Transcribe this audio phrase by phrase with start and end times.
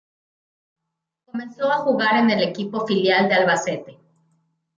[1.25, 3.99] Comenzó a jugar en el equipo filial del Albacete.